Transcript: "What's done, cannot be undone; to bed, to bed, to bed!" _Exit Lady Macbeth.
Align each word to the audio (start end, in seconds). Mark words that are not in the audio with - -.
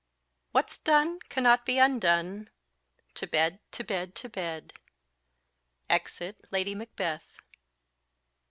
"What's 0.51 0.79
done, 0.79 1.19
cannot 1.29 1.63
be 1.63 1.77
undone; 1.77 2.49
to 3.13 3.27
bed, 3.27 3.59
to 3.73 3.83
bed, 3.83 4.15
to 4.15 4.29
bed!" 4.29 4.73
_Exit 5.91 6.37
Lady 6.49 6.73
Macbeth. 6.73 7.37